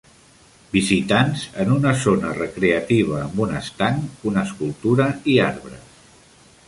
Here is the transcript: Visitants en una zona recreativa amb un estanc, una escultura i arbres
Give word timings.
Visitants 0.75 1.43
en 1.63 1.73
una 1.75 1.91
zona 2.05 2.31
recreativa 2.39 3.19
amb 3.27 3.43
un 3.47 3.53
estanc, 3.63 4.27
una 4.31 4.47
escultura 4.51 5.07
i 5.35 5.41
arbres 5.51 6.09